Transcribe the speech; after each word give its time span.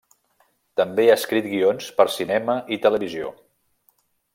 També 0.81 1.05
ha 1.09 1.17
escrit 1.21 1.51
guions 1.53 1.91
per 2.01 2.09
cinema 2.17 2.59
i 2.77 2.83
televisió. 2.87 3.33